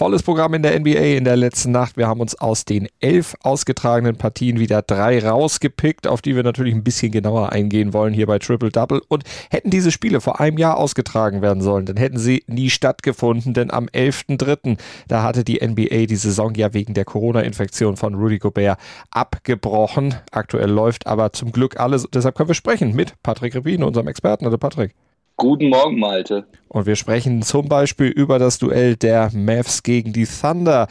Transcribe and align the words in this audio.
Volles 0.00 0.22
Programm 0.22 0.54
in 0.54 0.62
der 0.62 0.80
NBA 0.80 1.18
in 1.18 1.24
der 1.24 1.36
letzten 1.36 1.72
Nacht. 1.72 1.98
Wir 1.98 2.08
haben 2.08 2.22
uns 2.22 2.34
aus 2.34 2.64
den 2.64 2.88
elf 3.00 3.36
ausgetragenen 3.42 4.16
Partien 4.16 4.58
wieder 4.58 4.80
drei 4.80 5.22
rausgepickt, 5.22 6.06
auf 6.06 6.22
die 6.22 6.34
wir 6.34 6.42
natürlich 6.42 6.72
ein 6.72 6.82
bisschen 6.82 7.12
genauer 7.12 7.52
eingehen 7.52 7.92
wollen 7.92 8.14
hier 8.14 8.26
bei 8.26 8.38
Triple 8.38 8.70
Double. 8.70 9.02
Und 9.08 9.24
hätten 9.50 9.68
diese 9.68 9.90
Spiele 9.90 10.22
vor 10.22 10.40
einem 10.40 10.56
Jahr 10.56 10.78
ausgetragen 10.78 11.42
werden 11.42 11.62
sollen, 11.62 11.84
dann 11.84 11.98
hätten 11.98 12.16
sie 12.16 12.44
nie 12.46 12.70
stattgefunden, 12.70 13.52
denn 13.52 13.70
am 13.70 13.88
11.3., 13.88 14.78
da 15.06 15.22
hatte 15.22 15.44
die 15.44 15.60
NBA 15.62 16.06
die 16.06 16.16
Saison 16.16 16.54
ja 16.54 16.72
wegen 16.72 16.94
der 16.94 17.04
Corona-Infektion 17.04 17.98
von 17.98 18.14
Rudy 18.14 18.38
Gobert 18.38 18.78
abgebrochen. 19.10 20.14
Aktuell 20.30 20.70
läuft 20.70 21.06
aber 21.06 21.34
zum 21.34 21.52
Glück 21.52 21.78
alles. 21.78 22.08
Deshalb 22.10 22.36
können 22.36 22.48
wir 22.48 22.54
sprechen 22.54 22.96
mit 22.96 23.22
Patrick 23.22 23.54
Rubin, 23.54 23.82
unserem 23.82 24.08
Experten. 24.08 24.46
Hallo 24.46 24.56
Patrick. 24.56 24.94
Guten 25.40 25.70
Morgen, 25.70 25.98
Malte. 25.98 26.44
Und 26.68 26.84
wir 26.84 26.96
sprechen 26.96 27.40
zum 27.40 27.66
Beispiel 27.66 28.08
über 28.08 28.38
das 28.38 28.58
Duell 28.58 28.94
der 28.94 29.30
Mavs 29.32 29.82
gegen 29.82 30.12
die 30.12 30.26
Thunder. 30.26 30.86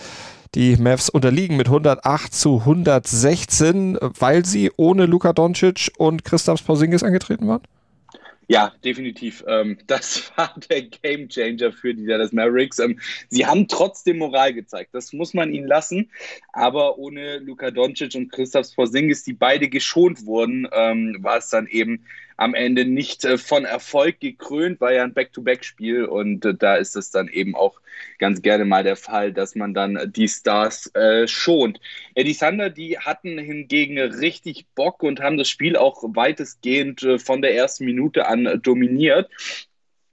Die 0.56 0.76
Mavs 0.76 1.08
unterliegen 1.08 1.56
mit 1.56 1.68
108 1.68 2.34
zu 2.34 2.62
116, 2.62 4.00
weil 4.02 4.46
sie 4.46 4.72
ohne 4.76 5.06
Luka 5.06 5.34
Doncic 5.34 5.92
und 6.00 6.26
Christoph 6.26 6.66
Porzingis 6.66 7.04
angetreten 7.04 7.48
waren? 7.48 7.62
Ja, 8.48 8.74
definitiv. 8.84 9.44
Ähm, 9.48 9.78
das 9.86 10.32
war 10.36 10.56
der 10.68 10.82
Gamechanger 10.82 11.72
für 11.72 11.94
die 11.94 12.08
Dallas 12.08 12.32
Mavericks. 12.32 12.80
Ähm, 12.80 13.00
sie 13.30 13.46
haben 13.46 13.68
trotzdem 13.68 14.18
Moral 14.18 14.56
gezeigt. 14.56 14.90
Das 14.94 15.14
muss 15.14 15.36
man 15.36 15.54
ihnen 15.54 15.68
lassen. 15.68 16.10
Aber 16.54 16.98
ohne 16.98 17.38
Luka 17.38 17.70
Doncic 17.70 18.16
und 18.16 18.32
Christoph 18.32 18.76
Porzingis, 18.76 19.24
die 19.24 19.34
beide 19.34 19.70
geschont 19.70 20.26
wurden, 20.26 20.68
ähm, 20.72 21.18
war 21.20 21.38
es 21.38 21.50
dann 21.50 21.68
eben 21.68 22.04
am 22.40 22.54
Ende 22.54 22.86
nicht 22.86 23.26
äh, 23.26 23.38
von 23.38 23.66
Erfolg 23.66 24.22
gekrönt, 24.22 24.80
war 24.80 24.94
ja 24.94 25.04
ein 25.04 25.14
Back-to-Back-Spiel 25.14 26.06
und 26.06 26.46
äh, 26.46 26.56
da 26.56 26.76
ist 26.76 26.96
es 26.96 27.12
dann 27.12 27.28
eben 27.28 27.54
auch 27.54 27.82
ganz 28.18 28.42
gerne 28.42 28.64
mal 28.64 28.84
der 28.84 28.96
Fall, 28.96 29.34
dass 29.34 29.56
man 29.56 29.74
dann 29.74 30.12
die 30.16 30.30
Stars 30.30 30.94
äh, 30.96 31.28
schont. 31.28 31.82
Die 32.18 32.36
Thunder, 32.36 32.70
die 32.70 32.98
hatten 32.98 33.38
hingegen 33.38 34.00
richtig 34.00 34.68
Bock 34.74 35.04
und 35.04 35.20
haben 35.20 35.38
das 35.38 35.50
Spiel 35.50 35.76
auch 35.76 36.02
weitestgehend 36.04 37.04
äh, 37.04 37.20
von 37.20 37.42
der 37.42 37.56
ersten 37.56 37.84
Minute 37.84 38.28
an 38.28 38.62
dominiert. 38.64 39.30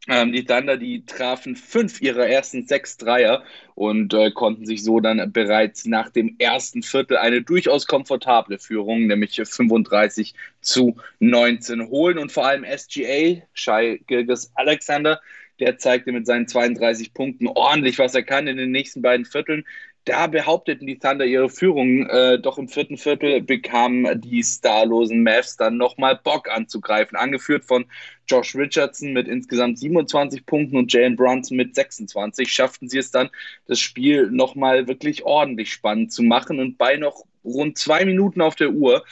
Ähm, 0.09 0.33
die 0.33 0.45
Thunder, 0.45 0.77
die 0.77 1.05
trafen 1.05 1.57
fünf 1.57 2.01
ihrer 2.01 2.27
ersten 2.29 2.67
sechs 2.67 2.97
Dreier 2.97 3.43
und 3.75 4.15
äh, 4.15 4.31
konnten 4.31 4.65
sich 4.65 4.85
so 4.85 5.01
dann 5.01 5.33
bereits 5.33 5.85
nach 5.85 6.11
dem 6.11 6.37
ersten 6.39 6.83
Viertel 6.83 7.17
eine 7.17 7.43
durchaus 7.43 7.87
komfortable 7.87 8.59
Führung, 8.59 9.07
nämlich 9.09 9.35
35 9.35 10.35
zu 10.61 10.97
19 11.19 11.89
holen. 11.89 12.19
Und 12.19 12.31
vor 12.31 12.47
allem 12.47 12.65
SGA, 12.65 13.43
Shai 13.53 14.01
Gilgis 14.07 14.53
Alexander, 14.55 15.21
der 15.59 15.79
zeigte 15.79 16.13
mit 16.13 16.27
seinen 16.27 16.47
32 16.47 17.13
Punkten 17.13 17.49
ordentlich, 17.49 17.99
was 17.99 18.15
er 18.15 18.23
kann 18.23 18.47
in 18.47 18.59
den 18.59 18.71
nächsten 18.71 19.03
beiden 19.03 19.27
Vierteln. 19.27 19.65
Da 20.07 20.29
behaupteten 20.29 20.87
die 20.87 21.01
Thunder 21.01 21.25
ihre 21.25 21.51
Führung, 21.51 22.09
äh, 22.09 22.39
doch 22.39 22.59
im 22.59 22.69
vierten 22.69 22.97
Viertel 22.97 23.43
bekamen 23.43 24.21
die 24.21 24.41
starlosen 24.45 25.25
Mavs 25.25 25.57
dann 25.57 25.79
nochmal 25.79 26.15
Bock 26.23 26.49
anzugreifen, 26.49 27.19
angeführt 27.19 27.65
von 27.65 27.87
Josh 28.29 28.55
Richardson 28.55 29.13
mit 29.13 29.27
insgesamt 29.27 29.81
27 29.81 30.47
Punkten 30.47 30.77
und 30.77 30.93
Jalen 30.93 31.17
Brunson 31.17 31.57
mit 31.57 31.75
26, 31.75 32.53
schafften 32.53 32.89
sie 32.89 32.99
es 32.99 33.11
dann, 33.11 33.31
das 33.67 33.81
Spiel 33.81 34.31
nochmal 34.31 34.87
wirklich 34.87 35.25
ordentlich 35.25 35.73
spannend 35.73 36.13
zu 36.13 36.23
machen. 36.23 36.61
Und 36.61 36.79
bei 36.79 36.97
noch 36.97 37.25
rund 37.45 37.77
zwei 37.77 38.05
Minuten 38.05 38.43
auf 38.43 38.55
der 38.55 38.71
Uhr 38.71 39.05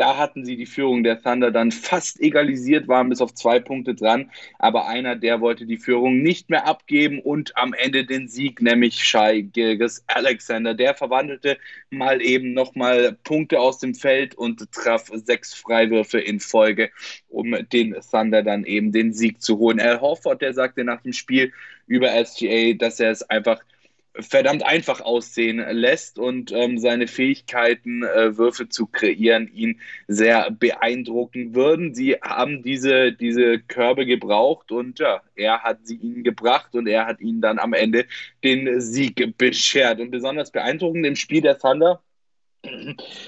da 0.00 0.16
hatten 0.16 0.46
sie 0.46 0.56
die 0.56 0.64
Führung 0.64 1.04
der 1.04 1.22
Thunder 1.22 1.50
dann 1.50 1.70
fast 1.70 2.20
egalisiert, 2.20 2.88
waren 2.88 3.10
bis 3.10 3.20
auf 3.20 3.34
zwei 3.34 3.60
Punkte 3.60 3.94
dran. 3.94 4.30
Aber 4.58 4.88
einer, 4.88 5.14
der 5.14 5.42
wollte 5.42 5.66
die 5.66 5.76
Führung 5.76 6.22
nicht 6.22 6.48
mehr 6.48 6.66
abgeben 6.66 7.20
und 7.20 7.54
am 7.58 7.74
Ende 7.74 8.06
den 8.06 8.26
Sieg, 8.26 8.62
nämlich 8.62 9.04
Shai 9.04 9.42
Gilgis 9.42 10.02
Alexander. 10.06 10.72
Der 10.72 10.94
verwandelte 10.94 11.58
mal 11.90 12.22
eben 12.22 12.54
nochmal 12.54 13.18
Punkte 13.24 13.60
aus 13.60 13.78
dem 13.78 13.94
Feld 13.94 14.34
und 14.34 14.72
traf 14.72 15.10
sechs 15.12 15.52
Freiwürfe 15.52 16.18
in 16.18 16.40
Folge, 16.40 16.90
um 17.28 17.54
den 17.70 17.94
Thunder 18.10 18.42
dann 18.42 18.64
eben 18.64 18.92
den 18.92 19.12
Sieg 19.12 19.42
zu 19.42 19.58
holen. 19.58 19.80
Al 19.80 20.00
Horford, 20.00 20.40
der 20.40 20.54
sagte 20.54 20.82
nach 20.82 21.02
dem 21.02 21.12
Spiel 21.12 21.52
über 21.86 22.08
SGA, 22.24 22.72
dass 22.72 23.00
er 23.00 23.10
es 23.10 23.22
einfach 23.28 23.60
verdammt 24.18 24.64
einfach 24.64 25.00
aussehen 25.00 25.58
lässt 25.70 26.18
und 26.18 26.52
ähm, 26.52 26.78
seine 26.78 27.06
Fähigkeiten, 27.06 28.02
äh, 28.02 28.36
Würfe 28.36 28.68
zu 28.68 28.86
kreieren, 28.86 29.48
ihn 29.52 29.80
sehr 30.08 30.50
beeindrucken 30.50 31.54
würden. 31.54 31.94
Sie 31.94 32.14
haben 32.14 32.62
diese, 32.62 33.12
diese 33.12 33.60
Körbe 33.60 34.06
gebraucht 34.06 34.72
und 34.72 34.98
ja, 34.98 35.22
er 35.36 35.62
hat 35.62 35.86
sie 35.86 35.96
ihnen 35.96 36.24
gebracht 36.24 36.74
und 36.74 36.88
er 36.88 37.06
hat 37.06 37.20
ihnen 37.20 37.40
dann 37.40 37.58
am 37.58 37.72
Ende 37.72 38.06
den 38.42 38.80
Sieg 38.80 39.36
beschert. 39.38 40.00
Und 40.00 40.10
besonders 40.10 40.50
beeindruckend 40.50 41.06
im 41.06 41.16
Spiel 41.16 41.42
der 41.42 41.58
Thunder 41.58 42.02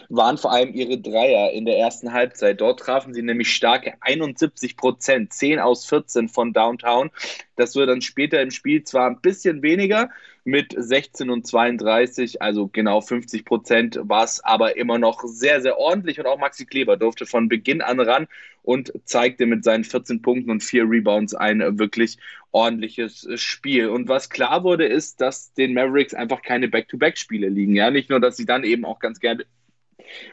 waren 0.09 0.37
vor 0.37 0.53
allem 0.53 0.75
ihre 0.75 0.99
Dreier 0.99 1.53
in 1.53 1.65
der 1.65 1.79
ersten 1.79 2.13
Halbzeit. 2.13 2.61
Dort 2.61 2.81
trafen 2.81 3.15
sie 3.15 3.23
nämlich 3.23 3.55
starke 3.55 3.95
71 4.01 4.77
Prozent, 4.77 5.33
10 5.33 5.59
aus 5.59 5.87
14 5.87 6.29
von 6.29 6.53
Downtown. 6.53 7.11
Das 7.57 7.75
wird 7.75 7.89
dann 7.89 8.03
später 8.03 8.43
im 8.43 8.51
Spiel 8.51 8.85
zwar 8.85 9.09
ein 9.09 9.21
bisschen 9.21 9.63
weniger, 9.63 10.11
mit 10.45 10.75
16 10.77 11.31
und 11.31 11.47
32, 11.47 12.43
also 12.43 12.69
genau 12.69 13.01
50 13.01 13.45
Prozent 13.45 13.99
war 14.03 14.25
es 14.25 14.43
aber 14.43 14.77
immer 14.77 14.99
noch 14.99 15.23
sehr, 15.25 15.61
sehr 15.61 15.79
ordentlich 15.79 16.19
und 16.19 16.27
auch 16.27 16.39
Maxi 16.39 16.67
Kleber 16.67 16.97
durfte 16.97 17.27
von 17.27 17.49
Beginn 17.49 17.81
an 17.81 18.01
ran 18.01 18.27
und 18.63 18.93
zeigte 19.05 19.47
mit 19.47 19.63
seinen 19.63 19.85
14 19.85 20.21
Punkten 20.23 20.51
und 20.51 20.63
vier 20.63 20.89
Rebounds 20.89 21.35
ein 21.35 21.79
wirklich 21.79 22.19
ordentliches 22.51 23.29
Spiel. 23.37 23.89
Und 23.89 24.09
was 24.09 24.31
klar 24.31 24.65
wurde, 24.65 24.87
ist, 24.87 25.21
dass 25.21 25.53
den 25.55 25.75
Mavericks 25.75 26.15
einfach 26.15 26.43
keine 26.43 26.69
Back-to-Back-Spiele 26.69 27.49
liegen. 27.49 27.75
Ja, 27.77 27.91
nicht 27.91 28.11
nur, 28.11 28.21
dass 28.21 28.37
sie 28.37 28.47
dann 28.47 28.65
eben 28.65 28.85
auch 28.85 28.99
ganz 28.99 29.21
gerne 29.21 29.47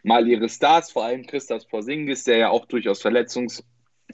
mal 0.03 0.27
ihre 0.27 0.49
Stars, 0.49 0.91
vor 0.91 1.05
allem 1.05 1.25
Christoph 1.25 1.67
Porzingis, 1.67 2.23
der 2.23 2.37
ja 2.37 2.49
auch 2.49 2.65
durchaus 2.65 3.01
verletzungs 3.01 3.63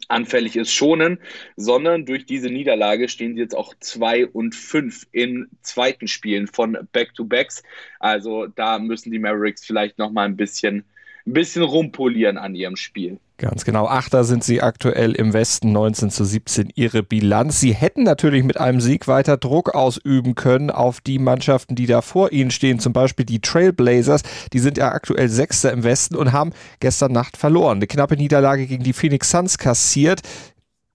anfällig 0.08 0.56
ist, 0.56 0.72
schonen, 0.72 1.20
sondern 1.56 2.06
durch 2.06 2.26
diese 2.26 2.50
Niederlage 2.50 3.10
stehen 3.10 3.36
sie 3.36 3.42
jetzt 3.42 3.56
auch 3.56 3.74
2 3.80 4.28
und 4.28 4.56
5 4.56 5.08
in 5.12 5.48
zweiten 5.62 6.08
Spielen 6.08 6.48
von 6.48 6.78
Back-to-Backs. 6.92 7.64
Also 8.00 8.48
da 8.48 8.80
müssen 8.80 9.12
die 9.12 9.20
Mavericks 9.20 9.66
vielleicht 9.66 9.98
nochmal 9.98 10.26
ein 10.26 10.38
bisschen, 10.38 10.86
ein 11.26 11.34
bisschen 11.34 11.64
rumpolieren 11.64 12.38
an 12.38 12.56
ihrem 12.56 12.76
Spiel. 12.76 13.20
Ganz 13.38 13.66
genau. 13.66 13.86
Achter 13.86 14.24
sind 14.24 14.46
sie 14.46 14.62
aktuell 14.62 15.12
im 15.12 15.34
Westen, 15.34 15.74
19 15.74 16.10
zu 16.10 16.24
17 16.24 16.70
ihre 16.74 17.04
Bilanz. 17.04 17.60
Sie 17.60 17.74
hätten 17.74 18.04
natürlich 18.04 18.46
mit 18.46 18.58
einem 18.58 18.80
Sieg 18.80 19.10
weiter 19.10 19.36
Druck 19.36 19.76
ausüben 19.76 20.36
können 20.36 20.72
auf 20.72 21.02
die 21.02 21.20
Mannschaften, 21.20 21.76
die 21.76 21.86
da 21.86 22.02
vor 22.02 22.32
ihnen 22.32 22.50
stehen. 22.50 22.80
Zum 22.80 22.94
Beispiel 22.94 23.26
die 23.26 23.42
Trailblazers. 23.42 24.22
Die 24.54 24.60
sind 24.60 24.78
ja 24.78 24.94
aktuell 24.94 25.28
Sechster 25.28 25.74
im 25.74 25.84
Westen 25.84 26.16
und 26.16 26.32
haben 26.32 26.54
gestern 26.80 27.12
Nacht 27.12 27.36
verloren. 27.36 27.80
Eine 27.80 27.88
knappe 27.88 28.16
Niederlage 28.16 28.68
gegen 28.68 28.86
die 28.86 28.94
Phoenix 28.94 29.32
Suns 29.32 29.58
kassiert. 29.58 30.22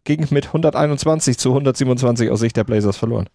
Ging 0.05 0.27
mit 0.31 0.47
121 0.47 1.37
zu 1.37 1.51
127 1.51 2.31
aus 2.31 2.41
Sicht 2.41 2.57
der 2.57 2.65
Blazers 2.65 2.97
verloren. 2.97 3.28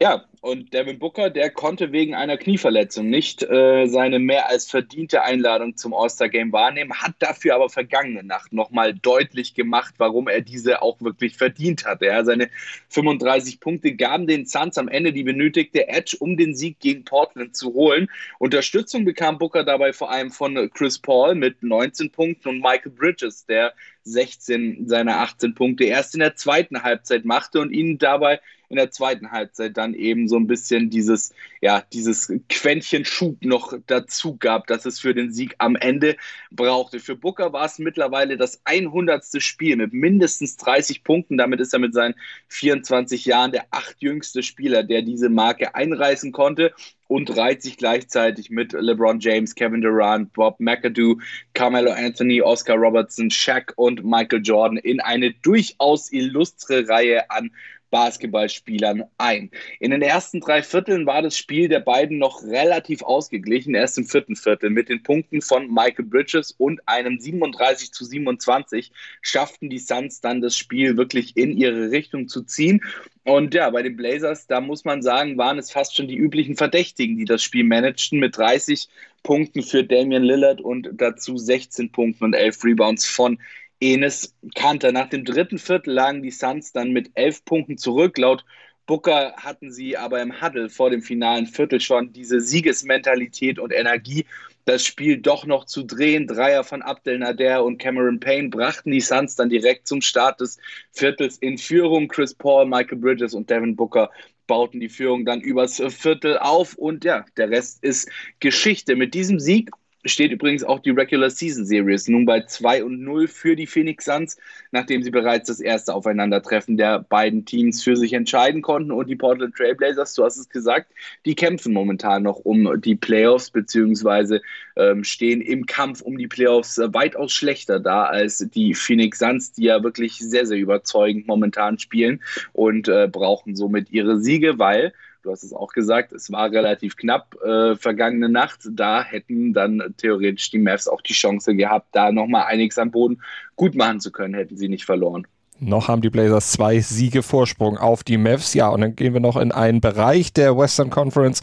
Ja, 0.00 0.22
und 0.46 0.72
Devin 0.72 1.00
Booker, 1.00 1.28
der 1.28 1.50
konnte 1.50 1.90
wegen 1.90 2.14
einer 2.14 2.36
Knieverletzung 2.36 3.10
nicht 3.10 3.42
äh, 3.42 3.86
seine 3.88 4.20
mehr 4.20 4.48
als 4.48 4.70
verdiente 4.70 5.22
Einladung 5.22 5.76
zum 5.76 5.92
All-Star-Game 5.92 6.52
wahrnehmen, 6.52 6.94
hat 6.94 7.14
dafür 7.18 7.56
aber 7.56 7.68
vergangene 7.68 8.22
Nacht 8.22 8.52
nochmal 8.52 8.94
deutlich 8.94 9.54
gemacht, 9.54 9.94
warum 9.98 10.28
er 10.28 10.42
diese 10.42 10.82
auch 10.82 11.00
wirklich 11.00 11.36
verdient 11.36 11.84
hat. 11.84 12.00
Ja, 12.00 12.24
seine 12.24 12.48
35 12.90 13.58
Punkte 13.58 13.94
gaben 13.96 14.28
den 14.28 14.46
Suns 14.46 14.78
am 14.78 14.86
Ende 14.86 15.12
die 15.12 15.24
benötigte 15.24 15.88
Edge, 15.88 16.16
um 16.20 16.36
den 16.36 16.54
Sieg 16.54 16.78
gegen 16.78 17.04
Portland 17.04 17.56
zu 17.56 17.74
holen. 17.74 18.08
Unterstützung 18.38 19.04
bekam 19.04 19.38
Booker 19.38 19.64
dabei 19.64 19.92
vor 19.92 20.12
allem 20.12 20.30
von 20.30 20.70
Chris 20.72 20.98
Paul 21.00 21.34
mit 21.34 21.62
19 21.64 22.12
Punkten 22.12 22.48
und 22.48 22.60
Michael 22.60 22.92
Bridges, 22.92 23.46
der 23.46 23.74
16 24.06 24.88
seiner 24.88 25.18
18 25.18 25.54
Punkte 25.54 25.84
erst 25.84 26.14
in 26.14 26.20
der 26.20 26.36
zweiten 26.36 26.82
Halbzeit 26.82 27.24
machte 27.24 27.60
und 27.60 27.72
ihnen 27.72 27.98
dabei 27.98 28.40
in 28.68 28.76
der 28.76 28.90
zweiten 28.90 29.30
Halbzeit 29.30 29.76
dann 29.76 29.94
eben 29.94 30.28
so 30.28 30.36
ein 30.36 30.46
bisschen 30.46 30.90
dieses, 30.90 31.32
ja, 31.60 31.82
dieses 31.92 32.32
Quäntchen 32.48 33.04
Schub 33.04 33.44
noch 33.44 33.74
dazu 33.86 34.36
gab, 34.36 34.66
dass 34.66 34.86
es 34.86 34.98
für 34.98 35.14
den 35.14 35.32
Sieg 35.32 35.54
am 35.58 35.76
Ende 35.76 36.16
brauchte. 36.50 37.00
Für 37.00 37.16
Booker 37.16 37.52
war 37.52 37.66
es 37.66 37.78
mittlerweile 37.78 38.36
das 38.36 38.60
100. 38.64 39.24
Spiel 39.38 39.76
mit 39.76 39.92
mindestens 39.92 40.56
30 40.56 41.04
Punkten. 41.04 41.36
Damit 41.36 41.60
ist 41.60 41.72
er 41.72 41.78
mit 41.78 41.94
seinen 41.94 42.14
24 42.48 43.24
Jahren 43.24 43.52
der 43.52 43.66
achtjüngste 43.70 44.42
Spieler, 44.42 44.82
der 44.82 45.02
diese 45.02 45.28
Marke 45.28 45.74
einreißen 45.74 46.32
konnte 46.32 46.72
und 47.08 47.36
reiht 47.36 47.62
sich 47.62 47.76
gleichzeitig 47.76 48.50
mit 48.50 48.72
LeBron 48.72 49.20
James, 49.20 49.54
Kevin 49.54 49.80
Durant, 49.80 50.32
Bob 50.32 50.58
McAdoo, 50.58 51.16
Carmelo 51.54 51.92
Anthony, 51.92 52.42
Oscar 52.42 52.76
Robertson, 52.76 53.30
Shaq 53.30 53.72
und 53.76 54.04
Michael 54.04 54.42
Jordan 54.42 54.78
in 54.78 55.00
eine 55.00 55.32
durchaus 55.32 56.12
illustre 56.12 56.88
Reihe 56.88 57.30
an 57.30 57.50
Basketballspielern 57.90 59.04
ein. 59.18 59.50
In 59.80 59.90
den 59.90 60.02
ersten 60.02 60.40
drei 60.40 60.62
Vierteln 60.62 61.06
war 61.06 61.22
das 61.22 61.36
Spiel 61.36 61.68
der 61.68 61.80
beiden 61.80 62.18
noch 62.18 62.42
relativ 62.42 63.02
ausgeglichen, 63.02 63.74
erst 63.74 63.98
im 63.98 64.04
vierten 64.04 64.36
Viertel. 64.36 64.70
Mit 64.70 64.88
den 64.88 65.02
Punkten 65.02 65.42
von 65.42 65.68
Michael 65.72 66.06
Bridges 66.06 66.52
und 66.52 66.80
einem 66.86 67.18
37 67.18 67.92
zu 67.92 68.04
27 68.04 68.92
schafften 69.22 69.70
die 69.70 69.78
Suns 69.78 70.20
dann 70.20 70.40
das 70.40 70.56
Spiel 70.56 70.96
wirklich 70.96 71.36
in 71.36 71.56
ihre 71.56 71.90
Richtung 71.90 72.28
zu 72.28 72.42
ziehen. 72.42 72.82
Und 73.24 73.54
ja, 73.54 73.68
bei 73.70 73.82
den 73.82 73.96
Blazers, 73.96 74.46
da 74.46 74.60
muss 74.60 74.84
man 74.84 75.02
sagen, 75.02 75.36
waren 75.36 75.58
es 75.58 75.70
fast 75.70 75.96
schon 75.96 76.06
die 76.06 76.16
üblichen 76.16 76.56
Verdächtigen, 76.56 77.16
die 77.16 77.24
das 77.24 77.42
Spiel 77.42 77.64
managten, 77.64 78.20
mit 78.20 78.36
30 78.36 78.88
Punkten 79.24 79.62
für 79.62 79.82
Damian 79.82 80.22
Lillard 80.22 80.60
und 80.60 80.88
dazu 80.92 81.36
16 81.36 81.90
Punkten 81.90 82.24
und 82.24 82.34
11 82.34 82.62
Rebounds 82.62 83.06
von 83.06 83.38
Enes 83.80 84.34
Kanter. 84.54 84.92
Nach 84.92 85.08
dem 85.08 85.24
dritten 85.24 85.58
Viertel 85.58 85.92
lagen 85.92 86.22
die 86.22 86.30
Suns 86.30 86.72
dann 86.72 86.92
mit 86.92 87.10
11 87.14 87.44
Punkten 87.44 87.78
zurück. 87.78 88.18
Laut 88.18 88.44
Booker 88.86 89.34
hatten 89.36 89.72
sie 89.72 89.96
aber 89.96 90.22
im 90.22 90.40
Huddle 90.40 90.70
vor 90.70 90.90
dem 90.90 91.02
finalen 91.02 91.46
Viertel 91.46 91.80
schon 91.80 92.12
diese 92.12 92.40
Siegesmentalität 92.40 93.58
und 93.58 93.72
Energie, 93.72 94.26
das 94.64 94.84
Spiel 94.84 95.18
doch 95.18 95.44
noch 95.44 95.64
zu 95.64 95.82
drehen. 95.82 96.26
Dreier 96.26 96.62
von 96.64 96.82
Abdel 96.82 97.18
Nader 97.18 97.64
und 97.64 97.78
Cameron 97.78 98.20
Payne 98.20 98.48
brachten 98.48 98.92
die 98.92 99.00
Suns 99.00 99.34
dann 99.34 99.50
direkt 99.50 99.88
zum 99.88 100.00
Start 100.00 100.40
des 100.40 100.58
Viertels 100.92 101.36
in 101.38 101.58
Führung. 101.58 102.08
Chris 102.08 102.34
Paul, 102.34 102.66
Michael 102.66 102.98
Bridges 102.98 103.34
und 103.34 103.50
Devin 103.50 103.76
Booker 103.76 104.10
bauten 104.46 104.78
die 104.78 104.88
Führung 104.88 105.24
dann 105.24 105.40
übers 105.40 105.82
Viertel 105.88 106.38
auf 106.38 106.74
und 106.74 107.04
ja, 107.04 107.24
der 107.36 107.50
Rest 107.50 107.82
ist 107.82 108.08
Geschichte. 108.38 108.94
Mit 108.94 109.14
diesem 109.14 109.40
Sieg 109.40 109.70
steht 110.06 110.32
übrigens 110.32 110.64
auch 110.64 110.80
die 110.80 110.90
Regular 110.90 111.30
Season 111.30 111.64
Series 111.64 112.08
nun 112.08 112.26
bei 112.26 112.42
2 112.42 112.84
und 112.84 113.02
0 113.02 113.28
für 113.28 113.56
die 113.56 113.66
Phoenix 113.66 114.04
Suns, 114.04 114.36
nachdem 114.70 115.02
sie 115.02 115.10
bereits 115.10 115.48
das 115.48 115.60
erste 115.60 115.94
Aufeinandertreffen 115.94 116.76
der 116.76 117.00
beiden 117.00 117.44
Teams 117.44 117.82
für 117.82 117.96
sich 117.96 118.12
entscheiden 118.12 118.62
konnten. 118.62 118.92
Und 118.92 119.08
die 119.08 119.16
Portland 119.16 119.54
Trailblazers, 119.54 120.14
du 120.14 120.24
hast 120.24 120.36
es 120.36 120.48
gesagt, 120.48 120.92
die 121.24 121.34
kämpfen 121.34 121.72
momentan 121.72 122.22
noch 122.22 122.38
um 122.38 122.80
die 122.80 122.96
Playoffs, 122.96 123.50
beziehungsweise 123.50 124.42
ähm, 124.76 125.04
stehen 125.04 125.40
im 125.40 125.66
Kampf 125.66 126.00
um 126.02 126.18
die 126.18 126.28
Playoffs 126.28 126.78
äh, 126.78 126.92
weitaus 126.92 127.32
schlechter 127.32 127.80
da 127.80 128.04
als 128.04 128.38
die 128.38 128.74
Phoenix 128.74 129.18
Suns, 129.18 129.52
die 129.52 129.64
ja 129.64 129.82
wirklich 129.82 130.18
sehr, 130.18 130.46
sehr 130.46 130.58
überzeugend 130.58 131.26
momentan 131.26 131.78
spielen 131.78 132.22
und 132.52 132.88
äh, 132.88 133.08
brauchen 133.10 133.56
somit 133.56 133.90
ihre 133.90 134.20
Siege, 134.20 134.58
weil 134.58 134.92
du 135.26 135.32
hast 135.32 135.42
es 135.42 135.52
auch 135.52 135.72
gesagt, 135.72 136.12
es 136.12 136.30
war 136.30 136.50
relativ 136.50 136.96
knapp 136.96 137.34
äh, 137.42 137.76
vergangene 137.76 138.28
Nacht. 138.28 138.60
Da 138.70 139.02
hätten 139.02 139.52
dann 139.52 139.94
theoretisch 139.96 140.50
die 140.50 140.58
Mavs 140.58 140.88
auch 140.88 141.00
die 141.02 141.12
Chance 141.12 141.54
gehabt, 141.54 141.88
da 141.92 142.12
nochmal 142.12 142.44
einiges 142.46 142.78
am 142.78 142.90
Boden 142.90 143.20
gut 143.56 143.74
machen 143.74 144.00
zu 144.00 144.12
können, 144.12 144.34
hätten 144.34 144.56
sie 144.56 144.68
nicht 144.68 144.84
verloren. 144.84 145.26
Noch 145.58 145.88
haben 145.88 146.02
die 146.02 146.10
Blazers 146.10 146.52
zwei 146.52 146.80
Siege 146.80 147.22
Vorsprung 147.22 147.78
auf 147.78 148.04
die 148.04 148.18
Mavs. 148.18 148.52
Ja, 148.52 148.68
und 148.68 148.82
dann 148.82 148.94
gehen 148.94 149.14
wir 149.14 149.20
noch 149.20 149.36
in 149.36 149.52
einen 149.52 149.80
Bereich 149.80 150.32
der 150.32 150.56
Western 150.56 150.90
Conference, 150.90 151.40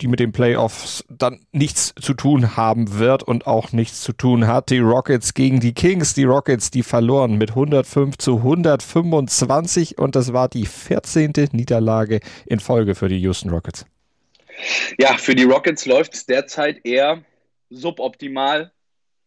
die 0.00 0.06
mit 0.06 0.20
den 0.20 0.30
Playoffs 0.30 1.04
dann 1.08 1.40
nichts 1.50 1.92
zu 2.00 2.14
tun 2.14 2.56
haben 2.56 2.98
wird 2.98 3.24
und 3.24 3.46
auch 3.46 3.72
nichts 3.72 4.00
zu 4.00 4.12
tun 4.12 4.46
hat. 4.46 4.70
Die 4.70 4.78
Rockets 4.78 5.34
gegen 5.34 5.58
die 5.58 5.74
Kings. 5.74 6.14
Die 6.14 6.24
Rockets, 6.24 6.70
die 6.70 6.84
verloren 6.84 7.36
mit 7.36 7.50
105 7.50 8.16
zu 8.18 8.36
125 8.36 9.98
und 9.98 10.14
das 10.14 10.32
war 10.32 10.48
die 10.48 10.66
14. 10.66 11.32
Niederlage 11.52 12.20
in 12.46 12.60
Folge 12.60 12.94
für 12.94 13.08
die 13.08 13.18
Houston 13.18 13.50
Rockets. 13.50 13.86
Ja, 14.98 15.16
für 15.16 15.34
die 15.34 15.44
Rockets 15.44 15.86
läuft 15.86 16.14
es 16.14 16.26
derzeit 16.26 16.84
eher 16.84 17.22
suboptimal 17.70 18.72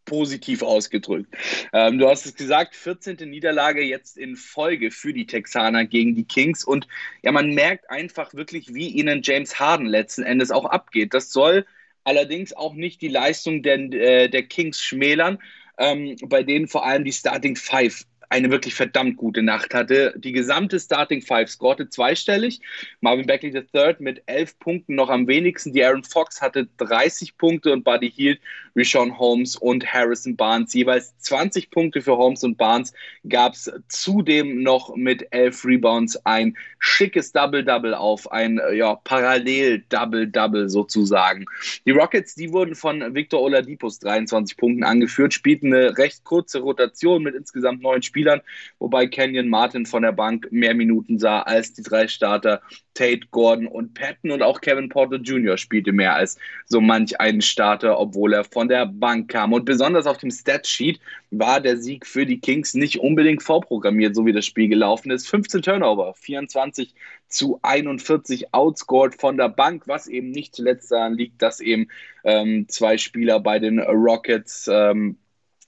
positiv 0.06 0.62
ausgedrückt. 0.62 1.36
Ähm, 1.74 1.98
du 1.98 2.08
hast 2.08 2.26
es 2.26 2.36
gesagt, 2.36 2.76
14. 2.76 3.18
Niederlage 3.30 3.82
jetzt 3.82 4.18
in 4.18 4.36
Folge 4.36 4.92
für 4.92 5.14
die 5.14 5.26
Texaner 5.26 5.86
gegen 5.86 6.16
die 6.16 6.26
Kings. 6.26 6.64
Und 6.64 6.88
ja, 7.22 7.32
man 7.32 7.54
merkt 7.54 7.90
einfach 7.90 8.34
wirklich, 8.34 8.74
wie 8.74 8.90
ihnen 8.90 9.22
James 9.24 9.60
Harden 9.60 9.86
letzten 9.86 10.24
Endes 10.24 10.52
auch 10.52 10.66
abgeht. 10.66 11.14
Das 11.14 11.32
soll 11.32 11.66
allerdings 12.04 12.54
auch 12.54 12.74
nicht 12.74 13.02
die 13.02 13.08
Leistung 13.08 13.64
der, 13.64 13.78
äh, 13.94 14.30
der 14.30 14.44
Kings 14.44 14.82
schmälern, 14.82 15.38
ähm, 15.78 16.16
bei 16.26 16.44
denen 16.44 16.68
vor 16.68 16.86
allem 16.86 17.04
die 17.04 17.14
Starting 17.14 17.56
Five 17.56 18.06
eine 18.32 18.50
wirklich 18.50 18.76
verdammt 18.76 19.18
gute 19.18 19.44
Nacht 19.44 19.74
hatte. 19.74 20.14
Die 20.16 20.32
gesamte 20.32 20.80
Starting 20.80 21.22
Five 21.22 21.50
scorte 21.50 21.90
zweistellig. 21.90 22.62
Marvin 23.02 23.26
Beckley 23.26 23.52
III 23.52 23.98
mit 24.00 24.24
elf 24.26 24.58
Punkten 24.58 24.96
noch 24.96 25.10
am 25.10 25.28
wenigsten. 25.28 25.74
Die 25.74 25.84
Aaron 25.84 26.06
Fox 26.06 26.42
hatte 26.42 26.70
30 26.78 27.38
Punkte 27.38 27.74
und 27.74 27.84
Buddy 27.84 28.10
Hield, 28.10 28.40
Rishon 28.74 29.20
Holmes 29.20 29.58
und 29.58 29.86
Harrison 29.86 30.38
Barnes 30.38 30.74
jeweils 30.74 31.14
20 31.18 31.72
Punkte 31.72 32.02
für 32.02 32.16
Holmes 32.16 32.46
und 32.46 32.58
Barnes. 32.58 32.94
Gab 33.28 33.54
es 33.54 33.70
zudem 33.90 34.64
noch 34.64 34.96
mit 34.96 35.28
elf 35.32 35.66
Rebounds 35.66 36.16
ein 36.26 36.56
schickes 36.80 37.34
Double-Double 37.34 37.94
auf, 37.94 38.32
ein 38.32 38.62
ja, 38.74 38.96
Parallel-Double-Double 38.96 40.70
sozusagen. 40.70 41.46
Die 41.86 41.92
Rockets, 41.92 42.36
die 42.36 42.54
wurden 42.54 42.76
von 42.76 43.14
Victor 43.14 43.42
Oladipos 43.42 44.00
23 44.00 44.56
Punkten 44.56 44.86
angeführt, 44.86 45.34
spielten 45.34 45.74
eine 45.74 45.98
recht 45.98 46.24
kurze 46.24 46.62
Rotation 46.62 47.24
mit 47.24 47.36
insgesamt 47.36 47.82
neun 47.82 48.02
Spielen 48.02 48.21
Spielern, 48.22 48.42
wobei 48.78 49.08
Kenyon 49.08 49.50
Martin 49.50 49.88
von 49.88 50.04
der 50.04 50.12
Bank 50.12 50.48
mehr 50.52 50.76
Minuten 50.76 51.18
sah 51.18 51.42
als 51.42 51.74
die 51.74 51.82
drei 51.82 52.08
Starter 52.08 52.62
Tate, 52.94 53.28
Gordon 53.32 53.68
und 53.68 53.94
Patton 53.94 54.32
und 54.32 54.44
auch 54.44 54.62
Kevin 54.62 54.90
Porter 54.90 55.16
Jr. 55.16 55.58
spielte 55.58 55.92
mehr 55.92 56.14
als 56.14 56.38
so 56.66 56.82
manch 56.82 57.20
einen 57.20 57.42
Starter, 57.42 58.00
obwohl 58.00 58.34
er 58.34 58.44
von 58.44 58.68
der 58.68 58.86
Bank 58.86 59.32
kam. 59.32 59.54
Und 59.54 59.66
besonders 59.66 60.06
auf 60.06 60.18
dem 60.18 60.30
Statsheet 60.30 61.00
war 61.32 61.62
der 61.62 61.78
Sieg 61.78 62.06
für 62.06 62.26
die 62.26 62.40
Kings 62.40 62.74
nicht 62.74 63.00
unbedingt 63.00 63.42
vorprogrammiert, 63.42 64.16
so 64.16 64.26
wie 64.26 64.34
das 64.34 64.46
Spiel 64.46 64.68
gelaufen 64.68 65.10
ist. 65.10 65.28
15 65.30 65.62
Turnover, 65.62 66.14
24 66.16 66.94
zu 67.28 67.60
41 67.62 68.54
outscored 68.54 69.20
von 69.20 69.38
der 69.38 69.50
Bank, 69.50 69.84
was 69.88 70.08
eben 70.08 70.32
nicht 70.32 70.54
zuletzt 70.54 70.92
daran 70.92 71.18
liegt, 71.18 71.42
dass 71.42 71.62
eben 71.62 71.88
ähm, 72.24 72.68
zwei 72.68 72.98
Spieler 72.98 73.40
bei 73.40 73.60
den 73.60 73.80
Rockets 73.80 74.70
ähm, 74.72 75.18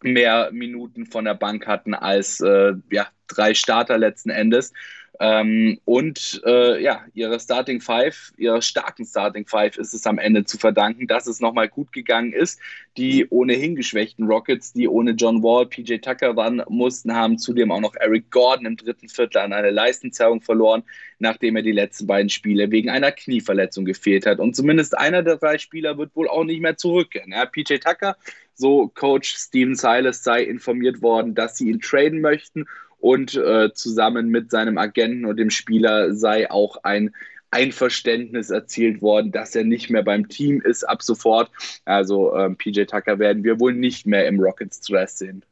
mehr 0.04 0.50
Minuten 0.52 1.06
von 1.06 1.26
der 1.26 1.36
Bank 1.36 1.68
hatten 1.68 1.94
als 1.94 2.40
äh, 2.42 2.74
ja, 2.92 3.08
drei 3.28 3.54
Starter 3.54 3.98
letzten 3.98 4.30
Endes. 4.30 4.74
Ähm, 5.20 5.80
und 5.86 6.42
äh, 6.44 6.82
ja, 6.82 7.06
ihre 7.14 7.40
Starting 7.40 7.82
Five, 7.82 8.34
ihrer 8.36 8.62
starken 8.62 9.06
Starting 9.06 9.46
Five 9.46 9.78
ist 9.78 9.94
es 9.94 10.08
am 10.08 10.18
Ende 10.18 10.44
zu 10.44 10.58
verdanken, 10.58 11.08
dass 11.08 11.28
es 11.28 11.40
nochmal 11.40 11.70
gut 11.70 11.94
gegangen 11.94 12.34
ist. 12.34 12.60
Die 12.98 13.28
ohnehin 13.30 13.76
geschwächten 13.76 14.26
Rockets, 14.26 14.74
die 14.74 14.88
ohne 14.88 15.12
John 15.12 15.44
Wall, 15.44 15.68
PJ 15.68 15.98
Tucker 16.00 16.36
waren 16.36 16.64
mussten, 16.68 17.14
haben 17.14 17.38
zudem 17.38 17.72
auch 17.72 17.80
noch 17.80 17.96
Eric 17.96 18.32
Gordon 18.32 18.66
im 18.66 18.76
dritten 18.76 19.08
Viertel 19.08 19.38
an 19.38 19.54
eine 19.54 19.70
Leistenzerrung 19.70 20.42
verloren, 20.42 20.84
nachdem 21.20 21.56
er 21.56 21.62
die 21.62 21.72
letzten 21.72 22.08
beiden 22.08 22.30
Spiele 22.30 22.72
wegen 22.72 22.90
einer 22.90 23.12
Knieverletzung 23.12 23.86
gefehlt 23.86 24.26
hat. 24.26 24.40
Und 24.40 24.56
zumindest 24.56 24.98
einer 24.98 25.22
der 25.22 25.38
drei 25.38 25.60
Spieler 25.60 25.98
wird 25.98 26.16
wohl 26.16 26.28
auch 26.28 26.44
nicht 26.44 26.62
mehr 26.62 26.76
zurückkehren. 26.76 27.32
Ja, 27.32 27.46
PJ 27.46 27.78
Tucker 27.78 28.18
so 28.56 28.88
Coach 28.88 29.36
Steven 29.36 29.76
Silas 29.76 30.24
sei 30.24 30.44
informiert 30.44 31.02
worden, 31.02 31.36
dass 31.36 31.58
sie 31.58 31.70
ihn 31.70 31.80
traden 31.80 32.22
möchten 32.22 32.66
und 33.00 33.36
äh, 33.36 33.74
zusammen 33.74 34.30
mit 34.30 34.52
seinem 34.52 34.78
Agenten 34.78 35.26
und 35.26 35.38
dem 35.38 35.50
Spieler 35.50 36.14
sei 36.14 36.50
auch 36.50 36.84
ein 36.84 37.14
Einverständnis 37.52 38.50
erzielt 38.50 39.02
worden, 39.02 39.32
dass 39.32 39.56
er 39.56 39.64
nicht 39.64 39.90
mehr 39.90 40.04
beim 40.04 40.28
Team 40.28 40.60
ist 40.62 40.84
ab 40.84 41.04
sofort. 41.04 41.52
Also 41.86 42.36
ähm, 42.36 42.58
PJ 42.58 42.86
Tucker 42.86 43.20
werden 43.20 43.44
wir 43.44 43.60
wohl 43.60 43.74
nicht 43.74 44.08
mehr 44.08 44.28
im 44.28 44.40
Rockets 44.40 44.82
Dress 44.82 45.20
sehen. 45.20 45.44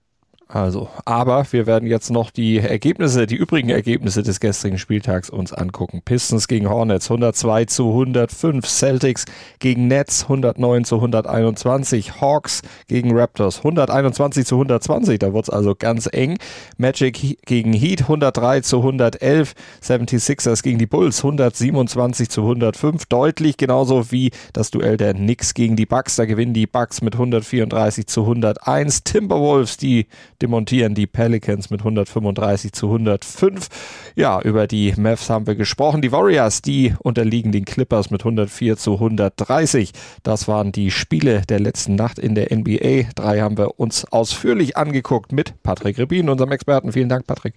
Also, 0.53 0.89
aber 1.05 1.45
wir 1.51 1.65
werden 1.65 1.87
jetzt 1.87 2.11
noch 2.11 2.29
die 2.29 2.57
Ergebnisse, 2.57 3.25
die 3.25 3.37
übrigen 3.37 3.69
Ergebnisse 3.69 4.21
des 4.21 4.41
gestrigen 4.41 4.77
Spieltags 4.77 5.29
uns 5.29 5.53
angucken. 5.53 6.01
Pistons 6.03 6.49
gegen 6.49 6.69
Hornets 6.69 7.09
102 7.09 7.65
zu 7.65 7.87
105, 7.91 8.67
Celtics 8.67 9.23
gegen 9.59 9.87
Nets 9.87 10.23
109 10.23 10.83
zu 10.83 10.95
121, 10.95 12.19
Hawks 12.19 12.63
gegen 12.89 13.17
Raptors 13.17 13.59
121 13.59 14.45
zu 14.45 14.55
120, 14.55 15.19
da 15.19 15.33
wird 15.33 15.45
es 15.45 15.49
also 15.49 15.73
ganz 15.73 16.09
eng. 16.11 16.37
Magic 16.77 17.37
gegen 17.45 17.71
Heat 17.71 18.01
103 18.01 18.59
zu 18.59 18.79
111, 18.79 19.53
76ers 19.81 20.63
gegen 20.63 20.79
die 20.79 20.85
Bulls 20.85 21.19
127 21.19 22.27
zu 22.27 22.41
105, 22.41 23.05
deutlich 23.05 23.55
genauso 23.55 24.11
wie 24.11 24.31
das 24.51 24.69
Duell 24.69 24.97
der 24.97 25.13
Knicks 25.13 25.53
gegen 25.53 25.77
die 25.77 25.85
Bucks, 25.85 26.17
da 26.17 26.25
gewinnen 26.25 26.53
die 26.53 26.67
Bucks 26.67 27.01
mit 27.01 27.13
134 27.13 28.05
zu 28.07 28.23
101, 28.23 29.05
Timberwolves, 29.05 29.77
die 29.77 30.07
demontieren 30.41 30.95
die 30.95 31.07
Pelicans 31.07 31.69
mit 31.69 31.81
135 31.81 32.71
zu 32.73 32.87
105. 32.87 33.67
Ja, 34.15 34.41
über 34.41 34.67
die 34.67 34.93
Mavs 34.97 35.29
haben 35.29 35.47
wir 35.47 35.55
gesprochen. 35.55 36.01
Die 36.01 36.11
Warriors, 36.11 36.61
die 36.61 36.93
unterliegen 36.99 37.51
den 37.51 37.65
Clippers 37.65 38.09
mit 38.09 38.21
104 38.21 38.77
zu 38.77 38.93
130. 38.93 39.91
Das 40.23 40.47
waren 40.47 40.71
die 40.71 40.91
Spiele 40.91 41.41
der 41.47 41.59
letzten 41.59 41.95
Nacht 41.95 42.19
in 42.19 42.35
der 42.35 42.55
NBA. 42.55 43.09
Drei 43.15 43.41
haben 43.41 43.57
wir 43.57 43.79
uns 43.79 44.05
ausführlich 44.11 44.77
angeguckt 44.77 45.31
mit 45.31 45.61
Patrick 45.63 45.97
Rebin, 45.97 46.29
unserem 46.29 46.51
Experten. 46.51 46.91
Vielen 46.91 47.09
Dank, 47.09 47.27
Patrick. 47.27 47.55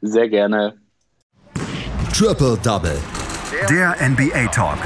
Sehr 0.00 0.28
gerne. 0.28 0.74
Triple 2.12 2.58
Double. 2.62 2.98
Der 3.68 3.96
NBA 4.00 4.46
Talk. 4.48 4.78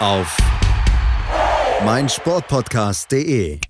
Auf 0.00 0.36
meinsportpodcast.de. 1.84 3.60